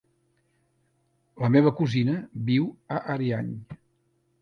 La 1.45 1.51
meva 1.57 1.75
cosina 1.83 2.17
viu 2.51 2.69
a 2.97 3.01
Ariany. 3.19 3.57